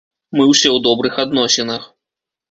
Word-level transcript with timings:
Мы 0.37 0.43
ўсе 0.51 0.69
ў 0.71 0.79
добрых 0.87 1.19
адносінах. 1.25 1.83